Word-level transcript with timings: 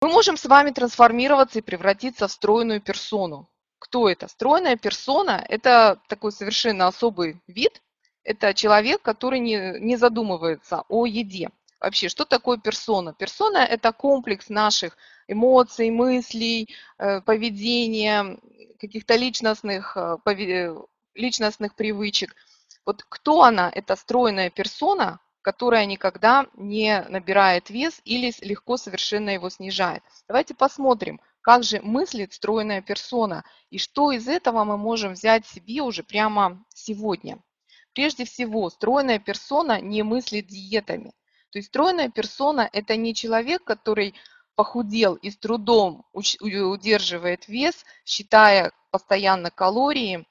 Мы 0.00 0.08
можем 0.08 0.36
с 0.36 0.44
вами 0.44 0.70
трансформироваться 0.70 1.58
и 1.58 1.62
превратиться 1.62 2.28
в 2.28 2.32
стройную 2.32 2.80
персону. 2.80 3.48
Кто 3.80 4.08
это? 4.08 4.28
Стройная 4.28 4.76
персона– 4.76 5.44
это 5.48 6.00
такой 6.08 6.30
совершенно 6.30 6.86
особый 6.86 7.42
вид. 7.48 7.82
Это 8.22 8.54
человек, 8.54 9.02
который 9.02 9.40
не, 9.40 9.78
не 9.80 9.96
задумывается 9.96 10.84
о 10.88 11.06
еде. 11.06 11.50
Вообще, 11.80 12.08
что 12.08 12.24
такое 12.24 12.58
персона? 12.58 13.12
Персона– 13.12 13.58
это 13.70 13.92
комплекс 13.92 14.48
наших 14.48 14.96
эмоций, 15.26 15.90
мыслей, 15.90 16.68
э, 16.98 17.20
поведения, 17.20 18.38
каких-то 18.80 19.16
личностных, 19.16 19.96
э, 19.96 20.74
личностных 21.14 21.74
привычек. 21.74 22.36
Вот 22.86 23.04
кто 23.08 23.42
она? 23.42 23.70
Это 23.74 23.96
стройная 23.96 24.50
персона, 24.50 25.20
которая 25.42 25.86
никогда 25.86 26.46
не 26.54 27.02
набирает 27.08 27.70
вес 27.70 28.00
или 28.04 28.32
легко 28.40 28.76
совершенно 28.76 29.30
его 29.30 29.50
снижает. 29.50 30.02
Давайте 30.26 30.54
посмотрим, 30.54 31.20
как 31.40 31.62
же 31.62 31.80
мыслит 31.80 32.32
стройная 32.32 32.82
персона 32.82 33.44
и 33.70 33.78
что 33.78 34.12
из 34.12 34.28
этого 34.28 34.64
мы 34.64 34.76
можем 34.76 35.12
взять 35.14 35.46
себе 35.46 35.82
уже 35.82 36.02
прямо 36.02 36.64
сегодня. 36.74 37.42
Прежде 37.94 38.24
всего, 38.24 38.68
стройная 38.70 39.18
персона 39.18 39.80
не 39.80 40.02
мыслит 40.02 40.46
диетами. 40.46 41.14
То 41.50 41.58
есть 41.58 41.68
стройная 41.68 42.10
персона– 42.10 42.68
это 42.72 42.96
не 42.96 43.14
человек, 43.14 43.64
который 43.64 44.14
похудел 44.54 45.14
и 45.14 45.30
с 45.30 45.38
трудом 45.38 46.04
удерживает 46.12 47.48
вес, 47.48 47.84
считая 48.04 48.72
постоянно 48.90 49.50
калории 49.50 50.26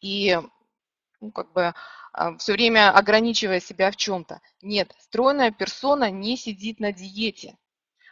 и 0.00 0.40
ну, 1.20 1.30
как 1.30 1.52
бы 1.52 1.74
все 2.38 2.52
время 2.52 2.90
ограничивая 2.90 3.60
себя 3.60 3.90
в 3.90 3.96
чем-то. 3.96 4.40
Нет, 4.62 4.94
стройная 4.98 5.50
персона 5.50 6.10
не 6.10 6.36
сидит 6.36 6.80
на 6.80 6.92
диете. 6.92 7.56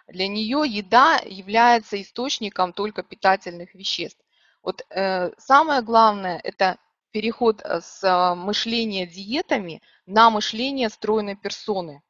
Для 0.09 0.29
нее 0.29 0.65
еда 0.67 1.21
является 1.25 2.01
источником 2.01 2.73
только 2.73 3.03
питательных 3.03 3.75
веществ. 3.75 4.21
Вот 4.63 4.85
э, 4.91 5.33
самое 5.39 5.83
главное– 5.83 6.41
это 6.45 6.79
переход 7.13 7.63
э, 7.63 7.81
с 7.81 8.03
э, 8.03 8.35
мышления 8.35 9.07
диетами 9.07 9.83
на 10.07 10.31
мышление 10.31 10.89
стройной 10.89 11.37
персоны. 11.37 12.03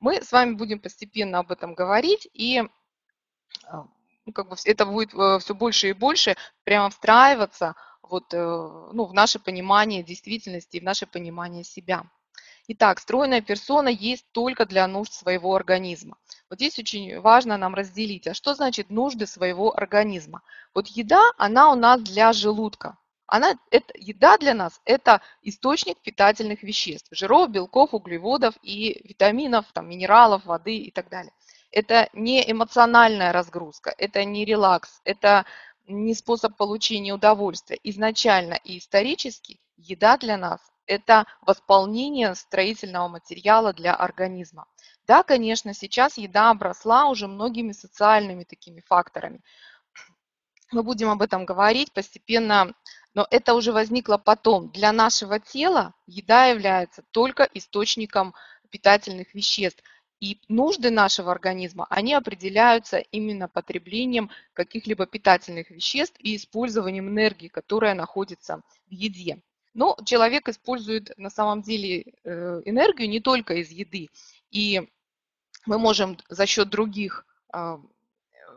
Мы 0.00 0.22
с 0.22 0.32
вами 0.32 0.54
будем 0.54 0.80
постепенно 0.80 1.38
об 1.38 1.52
этом 1.52 1.74
говорить, 1.74 2.28
и 2.32 2.62
а, 3.64 3.86
ну, 4.24 4.32
как 4.32 4.48
бы 4.48 4.56
это 4.64 4.86
будет 4.86 5.14
э, 5.14 5.38
все 5.38 5.54
больше 5.54 5.88
и 5.90 5.92
больше 5.92 6.36
прямо 6.64 6.90
встраиваться 6.90 7.74
вот, 8.02 8.34
э, 8.34 8.38
ну, 8.38 9.04
в 9.04 9.12
наше 9.12 9.38
понимание 9.38 10.02
действительности, 10.02 10.80
в 10.80 10.82
наше 10.82 11.06
понимание 11.06 11.64
себя. 11.64 12.04
Итак, 12.68 13.00
стройная 13.00 13.40
персона 13.40 13.88
есть 13.88 14.24
только 14.32 14.66
для 14.66 14.86
нужд 14.86 15.12
своего 15.12 15.54
организма. 15.54 16.16
Вот 16.48 16.58
здесь 16.58 16.78
очень 16.78 17.18
важно 17.20 17.56
нам 17.56 17.74
разделить, 17.74 18.26
а 18.28 18.34
что 18.34 18.54
значит 18.54 18.88
нужды 18.88 19.26
своего 19.26 19.76
организма? 19.76 20.42
Вот 20.74 20.86
еда, 20.86 21.32
она 21.38 21.72
у 21.72 21.74
нас 21.74 22.00
для 22.02 22.32
желудка. 22.32 22.96
Она, 23.26 23.54
это, 23.70 23.92
еда 23.96 24.36
для 24.36 24.54
нас– 24.54 24.80
это 24.84 25.22
источник 25.42 25.98
питательных 26.02 26.62
веществ, 26.62 27.08
жиров, 27.12 27.50
белков, 27.50 27.94
углеводов 27.94 28.54
и 28.62 29.00
витаминов, 29.08 29.64
там, 29.72 29.88
минералов, 29.88 30.44
воды 30.44 30.76
и 30.76 30.90
так 30.90 31.08
далее. 31.08 31.32
Это 31.70 32.10
не 32.12 32.48
эмоциональная 32.48 33.32
разгрузка, 33.32 33.94
это 33.96 34.24
не 34.24 34.44
релакс, 34.44 35.00
это 35.04 35.46
не 35.86 36.14
способ 36.14 36.56
получения 36.56 37.12
удовольствия. 37.12 37.78
Изначально 37.82 38.54
и 38.54 38.78
исторически 38.78 39.60
еда 39.76 40.16
для 40.16 40.36
нас– 40.36 40.60
это 40.86 41.26
восполнение 41.42 42.34
строительного 42.34 43.08
материала 43.08 43.72
для 43.72 43.94
организма. 43.94 44.66
Да, 45.06 45.22
конечно, 45.22 45.74
сейчас 45.74 46.18
еда 46.18 46.50
обросла 46.50 47.08
уже 47.08 47.26
многими 47.26 47.72
социальными 47.72 48.44
такими 48.44 48.80
факторами. 48.80 49.40
Мы 50.70 50.82
будем 50.82 51.10
об 51.10 51.20
этом 51.20 51.44
говорить 51.44 51.92
постепенно, 51.92 52.72
но 53.14 53.26
это 53.30 53.54
уже 53.54 53.72
возникло 53.72 54.16
потом. 54.16 54.70
Для 54.70 54.92
нашего 54.92 55.38
тела 55.38 55.94
еда 56.06 56.46
является 56.46 57.02
только 57.10 57.42
источником 57.52 58.34
питательных 58.70 59.34
веществ. 59.34 59.82
И 60.22 60.38
нужды 60.46 60.90
нашего 60.90 61.32
организма, 61.32 61.88
они 61.90 62.14
определяются 62.14 62.98
именно 62.98 63.48
потреблением 63.48 64.30
каких-либо 64.52 65.04
питательных 65.04 65.70
веществ 65.70 66.14
и 66.20 66.36
использованием 66.36 67.08
энергии, 67.08 67.48
которая 67.48 67.94
находится 67.94 68.62
в 68.86 68.92
еде. 68.92 69.42
Но 69.74 69.98
человек 70.04 70.48
использует 70.48 71.10
на 71.18 71.28
самом 71.28 71.62
деле 71.62 72.04
э, 72.22 72.62
энергию 72.64 73.08
не 73.10 73.18
только 73.18 73.54
из 73.54 73.70
еды. 73.70 74.10
И 74.52 74.88
мы 75.66 75.80
можем 75.80 76.16
за 76.28 76.46
счет 76.46 76.68
других 76.68 77.26
а, 77.52 77.80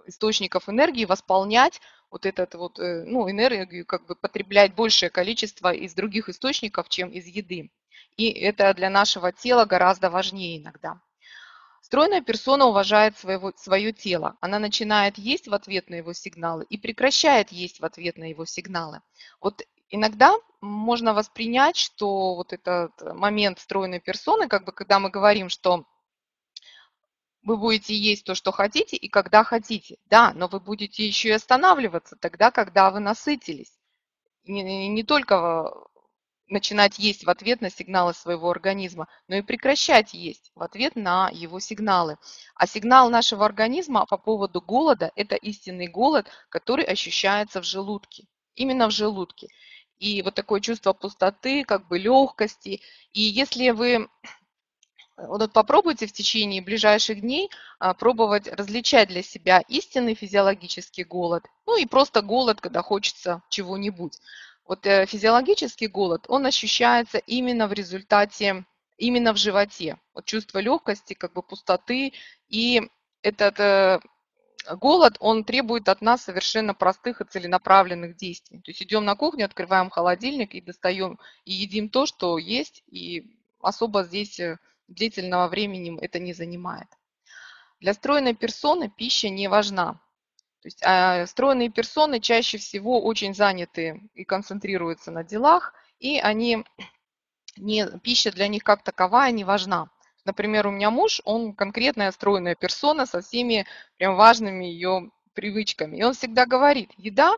источников 0.06 0.70
энергии 0.70 1.06
восполнять 1.06 1.82
вот 2.12 2.28
этот 2.28 2.54
вот, 2.54 2.78
э, 2.78 3.06
ну, 3.06 3.28
энергию, 3.28 3.88
как 3.88 4.06
бы 4.06 4.14
потреблять 4.14 4.76
большее 4.76 5.10
количество 5.10 5.74
из 5.74 5.96
других 5.96 6.30
источников, 6.30 6.90
чем 6.90 7.10
из 7.10 7.26
еды. 7.26 7.72
И 8.18 8.30
это 8.30 8.72
для 8.76 8.92
нашего 8.92 9.32
тела 9.32 9.66
гораздо 9.66 10.12
важнее 10.12 10.60
иногда. 10.60 11.02
Стройная 11.86 12.22
персона 12.22 12.66
уважает 12.66 13.16
своего, 13.16 13.54
свое 13.56 13.94
тело. 13.94 14.38
Она 14.42 14.58
начинает 14.58 15.20
есть 15.20 15.48
в 15.48 15.54
ответ 15.54 15.88
на 15.88 15.94
его 15.94 16.14
сигналы 16.14 16.66
и 16.68 16.80
прекращает 16.80 17.52
есть 17.52 17.80
в 17.80 17.86
ответ 17.86 18.18
на 18.18 18.24
его 18.24 18.44
сигналы. 18.44 19.02
Вот 19.40 19.62
иногда 19.90 20.34
можно 20.62 21.14
воспринять, 21.14 21.78
что 21.78 22.34
вот 22.34 22.54
этот 22.54 23.00
момент 23.14 23.60
стройной 23.60 24.00
персоны, 24.00 24.48
как 24.48 24.66
бы 24.66 24.72
когда 24.72 24.98
мы 24.98 25.12
говорим, 25.12 25.48
что 25.48 25.86
вы 27.44 27.56
будете 27.56 27.94
есть 27.94 28.26
то, 28.26 28.34
что 28.34 28.52
хотите 28.52 28.96
и 28.96 29.08
когда 29.08 29.44
хотите. 29.44 30.00
Да, 30.06 30.34
но 30.34 30.48
вы 30.48 30.60
будете 30.60 31.06
еще 31.06 31.30
и 31.30 31.34
останавливаться 31.34 32.16
тогда, 32.16 32.50
когда 32.50 32.90
вы 32.90 33.00
насытились. 33.00 33.78
Не, 34.46 34.88
не 34.88 35.04
только 35.04 35.72
начинать 36.48 37.00
есть 37.00 37.26
в 37.26 37.30
ответ 37.30 37.62
на 37.62 37.70
сигналы 37.70 38.14
своего 38.14 38.50
организма, 38.50 39.08
но 39.28 39.36
и 39.36 39.42
прекращать 39.42 40.14
есть 40.14 40.52
в 40.56 40.62
ответ 40.62 40.96
на 40.96 41.30
его 41.30 41.60
сигналы. 41.60 42.18
А 42.56 42.68
сигнал 42.68 43.10
нашего 43.10 43.46
организма 43.46 44.06
по 44.06 44.18
поводу 44.18 44.62
голода– 44.62 45.12
это 45.16 45.36
истинный 45.36 45.88
голод, 45.88 46.28
который 46.50 46.86
ощущается 46.86 47.62
в 47.62 47.66
желудке, 47.66 48.26
именно 48.56 48.88
в 48.88 48.92
желудке. 48.92 49.48
И 49.98 50.22
вот 50.22 50.36
такое 50.36 50.60
чувство 50.60 50.94
пустоты, 50.94 51.64
как 51.64 51.88
бы 51.88 51.98
легкости. 51.98 52.82
И 53.14 53.22
если 53.22 53.70
вы 53.70 54.10
вот 55.18 55.54
попробуйте 55.54 56.08
в 56.08 56.12
течение 56.12 56.62
ближайших 56.62 57.22
дней 57.22 57.50
а, 57.80 57.94
пробовать 57.94 58.48
различать 58.48 59.08
для 59.08 59.24
себя 59.24 59.62
истинный 59.70 60.14
физиологический 60.14 61.06
голод, 61.06 61.46
ну 61.66 61.78
и 61.78 61.86
просто 61.86 62.22
голод, 62.22 62.60
когда 62.60 62.82
хочется 62.82 63.42
чего-нибудь. 63.50 64.20
Вот 64.66 64.86
э, 64.88 65.06
физиологический 65.06 65.88
голод, 65.88 66.26
он 66.28 66.46
ощущается 66.46 67.20
именно 67.20 67.68
в 67.68 67.74
результате, 67.74 68.66
именно 68.98 69.34
в 69.34 69.38
животе. 69.38 69.98
Вот 70.14 70.26
чувство 70.26 70.60
легкости, 70.60 71.14
как 71.14 71.34
бы 71.34 71.44
пустоты. 71.44 72.14
И 72.48 72.82
этот 73.22 73.60
э, 73.60 74.00
голод, 74.76 75.18
он 75.20 75.44
требует 75.44 75.88
от 75.88 76.02
нас 76.02 76.24
совершенно 76.24 76.74
простых 76.74 77.22
и 77.22 77.26
целенаправленных 77.26 78.16
действий. 78.16 78.60
То 78.60 78.72
есть 78.72 78.82
идем 78.82 79.06
на 79.06 79.16
кухню, 79.16 79.46
открываем 79.46 79.92
холодильник 79.92 80.56
и 80.56 80.62
достаем, 80.62 81.20
и 81.44 81.54
едим 81.54 81.90
то, 81.90 82.08
что 82.08 82.40
есть, 82.40 82.84
и 82.88 83.38
особо 83.62 84.04
здесь 84.04 84.40
э, 84.40 84.58
длительного 84.88 85.48
времени 85.48 85.98
это 86.02 86.18
не 86.20 86.34
занимает. 86.34 86.88
Для 87.80 87.94
стройной 87.94 88.34
персоны 88.34 88.90
пища 88.90 89.30
не 89.30 89.48
важна. 89.48 90.02
То 90.66 90.68
есть 90.68 90.82
а, 90.84 91.28
стройные 91.28 91.70
персоны 91.70 92.20
чаще 92.20 92.58
всего 92.58 93.00
очень 93.00 93.36
заняты 93.36 94.02
и 94.16 94.24
концентрируются 94.24 95.12
на 95.12 95.24
делах, 95.24 95.76
и 96.00 96.18
они 96.18 96.66
не, 97.56 97.86
пища 98.00 98.32
для 98.32 98.48
них 98.48 98.64
как 98.64 98.82
таковая 98.82 99.32
не 99.32 99.44
важна. 99.44 99.92
Например, 100.26 100.66
у 100.66 100.72
меня 100.72 100.90
муж, 100.90 101.22
он 101.24 101.54
конкретная 101.54 102.12
стройная 102.12 102.56
персона 102.56 103.06
со 103.06 103.22
всеми 103.22 103.68
прям 103.98 104.16
важными 104.16 104.66
ее 104.66 105.12
привычками. 105.36 105.98
И 105.98 106.04
он 106.04 106.16
всегда 106.16 106.48
говорит, 106.48 106.90
еда, 106.98 107.36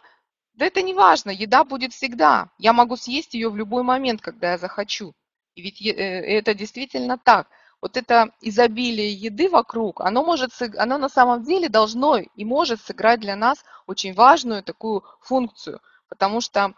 да 0.54 0.66
это 0.66 0.81
не 0.81 0.94
важно, 0.94 1.30
еда 1.30 1.66
будет 1.66 1.92
всегда. 1.92 2.50
Я 2.57 2.72
могу 2.72 2.96
съесть 2.96 3.34
ее 3.34 3.50
в 3.50 3.57
любой 3.57 3.84
момент, 3.84 4.22
когда 4.22 4.51
я 4.51 4.57
захочу. 4.57 5.13
И 5.56 5.62
ведь 5.62 5.81
э, 5.81 5.92
это 5.92 6.54
действительно 6.54 7.18
так 7.18 7.50
вот 7.81 7.97
это 7.97 8.31
изобилие 8.41 9.13
еды 9.13 9.50
вокруг, 9.50 10.01
оно, 10.01 10.24
может, 10.24 10.51
оно 10.77 10.97
на 10.97 11.09
самом 11.09 11.44
деле 11.44 11.69
должно 11.69 12.18
и 12.18 12.45
может 12.45 12.81
сыграть 12.81 13.19
для 13.19 13.35
нас 13.35 13.63
очень 13.85 14.13
важную 14.13 14.63
такую 14.63 15.03
функцию, 15.21 15.79
потому 16.09 16.41
что 16.41 16.74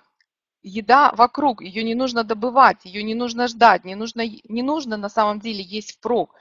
еда 0.62 1.12
вокруг, 1.14 1.62
ее 1.62 1.84
не 1.84 1.96
нужно 1.96 2.24
добывать, 2.24 2.84
ее 2.84 3.04
не 3.04 3.16
нужно 3.16 3.48
ждать, 3.48 3.86
не 3.86 3.96
нужно, 3.96 4.28
не 4.28 4.62
нужно 4.62 4.98
на 4.98 5.10
самом 5.10 5.40
деле 5.40 5.64
есть 5.64 5.94
впрок, 5.94 6.36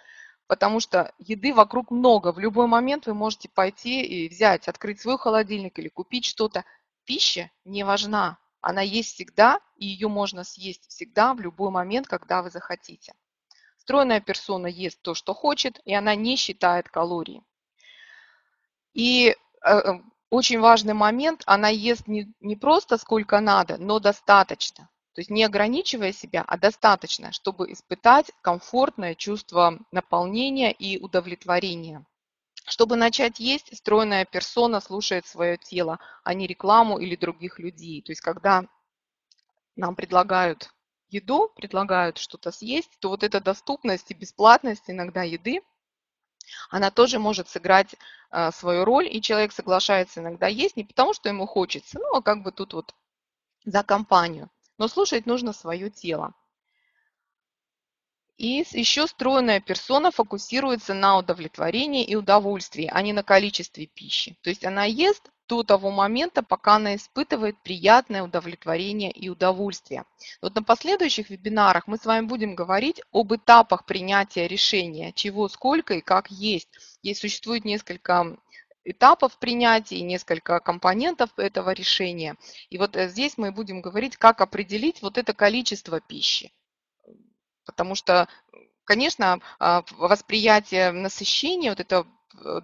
потому 0.48 0.80
что 0.80 1.12
еды 1.18 1.54
вокруг 1.54 1.90
много. 1.90 2.32
В 2.32 2.38
любой 2.38 2.66
момент 2.66 3.06
вы 3.06 3.14
можете 3.14 3.48
пойти 3.48 4.02
и 4.02 4.28
взять, 4.28 4.66
открыть 4.66 5.00
свой 5.00 5.18
холодильник 5.18 5.78
или 5.78 5.88
купить 5.88 6.24
что-то. 6.24 6.64
Пища 7.04 7.50
не 7.64 7.84
важна, 7.84 8.38
она 8.60 8.82
есть 8.82 9.14
всегда, 9.14 9.60
и 9.76 9.86
ее 9.86 10.08
можно 10.08 10.44
съесть 10.44 10.88
всегда 10.88 11.32
в 11.34 11.40
любой 11.40 11.70
момент, 11.70 12.06
когда 12.06 12.42
вы 12.42 12.50
захотите. 12.50 13.14
Стройная 13.88 14.20
персона 14.20 14.66
ест 14.66 15.00
то, 15.00 15.14
что 15.14 15.32
хочет, 15.32 15.80
и 15.86 15.94
она 15.94 16.14
не 16.14 16.36
считает 16.36 16.90
калории. 16.90 17.42
И 18.92 19.34
э, 19.64 19.92
очень 20.28 20.60
важный 20.60 20.92
момент, 20.92 21.42
она 21.46 21.68
ест 21.68 22.06
не, 22.06 22.30
не 22.40 22.54
просто 22.54 22.98
сколько 22.98 23.40
надо, 23.40 23.78
но 23.78 23.98
достаточно. 23.98 24.90
То 25.14 25.20
есть 25.22 25.30
не 25.30 25.42
ограничивая 25.42 26.12
себя, 26.12 26.44
а 26.46 26.58
достаточно, 26.58 27.32
чтобы 27.32 27.72
испытать 27.72 28.30
комфортное 28.42 29.14
чувство 29.14 29.78
наполнения 29.90 30.70
и 30.70 30.98
удовлетворения. 30.98 32.04
Чтобы 32.66 32.96
начать 32.96 33.40
есть, 33.40 33.74
стройная 33.74 34.26
персона 34.26 34.82
слушает 34.82 35.26
свое 35.26 35.56
тело, 35.56 35.98
а 36.24 36.34
не 36.34 36.46
рекламу 36.46 36.98
или 36.98 37.16
других 37.16 37.58
людей. 37.58 38.02
То 38.02 38.12
есть 38.12 38.20
когда 38.20 38.64
нам 39.76 39.96
предлагают 39.96 40.74
еду, 41.10 41.50
предлагают 41.56 42.18
что-то 42.18 42.50
съесть, 42.50 42.90
то 43.00 43.08
вот 43.08 43.22
эта 43.22 43.40
доступность 43.40 44.10
и 44.10 44.14
бесплатность 44.14 44.84
иногда 44.88 45.22
еды, 45.22 45.62
она 46.70 46.90
тоже 46.90 47.18
может 47.18 47.48
сыграть 47.48 47.94
э, 48.30 48.50
свою 48.52 48.84
роль, 48.84 49.08
и 49.10 49.20
человек 49.20 49.52
соглашается 49.52 50.20
иногда 50.20 50.46
есть 50.46 50.76
не 50.76 50.84
потому, 50.84 51.12
что 51.14 51.28
ему 51.28 51.46
хочется, 51.46 51.98
ну, 51.98 52.16
а 52.16 52.22
как 52.22 52.42
бы 52.42 52.52
тут 52.52 52.72
вот 52.72 52.94
за 53.64 53.82
компанию. 53.82 54.50
Но 54.78 54.88
слушать 54.88 55.26
нужно 55.26 55.52
свое 55.52 55.90
тело. 55.90 56.34
И 58.36 58.64
еще 58.70 59.08
стройная 59.08 59.60
персона 59.60 60.12
фокусируется 60.12 60.94
на 60.94 61.18
удовлетворении 61.18 62.04
и 62.04 62.14
удовольствии, 62.14 62.88
а 62.90 63.02
не 63.02 63.12
на 63.12 63.24
количестве 63.24 63.86
пищи. 63.86 64.38
То 64.42 64.50
есть 64.50 64.64
она 64.64 64.84
ест 64.84 65.30
до 65.48 65.62
того 65.62 65.90
момента, 65.90 66.42
пока 66.42 66.76
она 66.76 66.94
испытывает 66.94 67.56
приятное 67.62 68.22
удовлетворение 68.22 69.10
и 69.10 69.28
удовольствие. 69.28 70.04
Вот 70.42 70.54
на 70.54 70.62
последующих 70.62 71.30
вебинарах 71.30 71.86
мы 71.86 71.96
с 71.96 72.04
вами 72.04 72.26
будем 72.26 72.54
говорить 72.54 73.00
об 73.12 73.34
этапах 73.34 73.84
принятия 73.86 74.46
решения, 74.46 75.12
чего, 75.12 75.48
сколько 75.48 75.94
и 75.94 76.00
как 76.00 76.30
есть. 76.30 76.68
Есть 77.02 77.20
существует 77.20 77.64
несколько 77.64 78.36
этапов 78.84 79.38
принятия, 79.38 80.00
несколько 80.00 80.60
компонентов 80.60 81.30
этого 81.36 81.70
решения. 81.70 82.36
И 82.70 82.78
вот 82.78 82.96
э, 82.96 83.08
здесь 83.08 83.36
мы 83.36 83.52
будем 83.52 83.80
говорить, 83.80 84.16
как 84.16 84.40
определить 84.40 85.02
вот 85.02 85.18
это 85.18 85.34
количество 85.34 86.00
пищи. 86.00 86.52
Потому 87.66 87.94
что, 87.94 88.28
конечно, 88.84 89.40
а, 89.58 89.84
восприятие 89.98 90.90
насыщения, 90.92 91.70
вот 91.70 91.80
это 91.80 92.06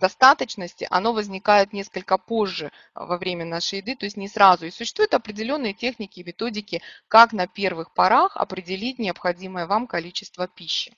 достаточности, 0.00 0.86
оно 0.90 1.12
возникает 1.12 1.72
несколько 1.72 2.18
позже 2.18 2.70
а, 2.92 3.06
во 3.06 3.18
время 3.18 3.44
нашей 3.44 3.78
еды, 3.78 3.96
то 3.96 4.04
есть 4.06 4.16
не 4.16 4.28
сразу. 4.28 4.66
И 4.66 4.70
существуют 4.70 5.14
определенные 5.14 5.74
техники 5.74 6.20
и 6.20 6.24
методики, 6.24 6.82
как 7.08 7.32
на 7.32 7.46
первых 7.46 7.92
порах 7.92 8.36
определить 8.36 8.98
необходимое 8.98 9.66
вам 9.66 9.86
количество 9.86 10.48
пищи. 10.48 10.94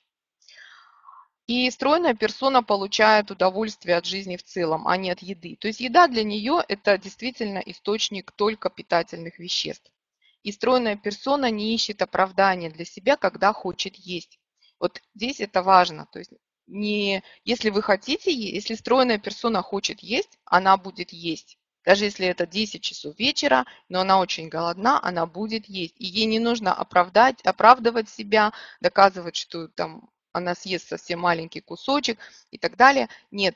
И 1.47 1.71
стройная 1.71 2.13
персона 2.13 2.61
получает 2.61 3.31
удовольствие 3.31 3.95
от 3.95 4.05
жизни 4.05 4.35
в 4.35 4.43
целом, 4.43 4.85
а 4.85 4.97
не 4.97 5.11
от 5.11 5.21
еды. 5.21 5.55
То 5.55 5.67
есть 5.67 5.79
еда 5.79 6.07
для 6.07 6.23
нее– 6.23 6.61
это 6.67 6.97
действительно 6.97 7.59
источник 7.59 8.31
только 8.31 8.69
питательных 8.69 9.39
веществ. 9.39 9.89
И 10.43 10.51
стройная 10.51 10.97
персона 10.97 11.49
не 11.49 11.73
ищет 11.73 12.01
оправдания 12.01 12.69
для 12.69 12.83
себя, 12.83 13.15
когда 13.15 13.53
хочет 13.53 13.95
есть. 13.95 14.39
Вот 14.79 15.01
здесь 15.15 15.39
это 15.39 15.63
важно. 15.63 16.07
То 16.11 16.19
есть 16.19 16.31
не, 16.67 17.23
если 17.45 17.69
вы 17.69 17.81
хотите, 17.81 18.31
если 18.31 18.75
стройная 18.75 19.17
персона 19.17 19.61
хочет 19.61 20.01
есть, 20.01 20.37
она 20.45 20.77
будет 20.77 21.11
есть. 21.11 21.57
Даже 21.85 22.03
если 22.03 22.27
это 22.27 22.45
10 22.45 22.81
часов 22.81 23.17
вечера, 23.17 23.65
но 23.87 24.01
она 24.01 24.19
очень 24.19 24.49
голодна, 24.49 25.01
она 25.01 25.25
будет 25.25 25.67
есть. 25.67 25.95
И 25.97 26.05
ей 26.05 26.25
не 26.25 26.39
нужно 26.39 26.73
оправдать, 26.73 27.41
оправдывать 27.43 28.09
себя, 28.09 28.51
доказывать, 28.81 29.37
что 29.37 29.69
там 29.69 30.09
она 30.33 30.53
съест 30.53 30.89
совсем 30.89 31.21
маленький 31.21 31.61
кусочек 31.61 32.19
и 32.51 32.57
так 32.57 32.75
далее. 32.75 33.07
Нет, 33.31 33.55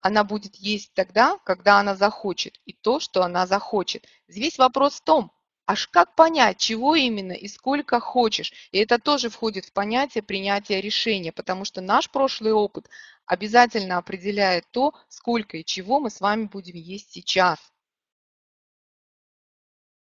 она 0.00 0.24
будет 0.24 0.56
есть 0.56 0.92
тогда, 0.94 1.38
когда 1.44 1.78
она 1.78 1.94
захочет, 1.94 2.58
и 2.66 2.72
то, 2.72 2.98
что 2.98 3.22
она 3.22 3.46
захочет. 3.46 4.06
Здесь 4.26 4.58
вопрос 4.58 4.94
в 4.96 5.04
том, 5.04 5.32
аж 5.70 5.86
как 5.86 6.16
понять, 6.16 6.58
чего 6.58 6.96
именно 6.96 7.30
и 7.32 7.46
сколько 7.46 8.00
хочешь. 8.00 8.52
И 8.72 8.78
это 8.78 8.98
тоже 8.98 9.30
входит 9.30 9.66
в 9.66 9.72
понятие 9.72 10.22
принятия 10.22 10.80
решения, 10.80 11.30
потому 11.30 11.64
что 11.64 11.80
наш 11.80 12.10
прошлый 12.10 12.52
опыт 12.52 12.88
обязательно 13.24 13.96
определяет 13.96 14.64
то, 14.72 14.92
сколько 15.08 15.58
и 15.58 15.64
чего 15.64 16.00
мы 16.00 16.10
с 16.10 16.20
вами 16.20 16.46
будем 16.46 16.74
есть 16.74 17.12
сейчас. 17.12 17.58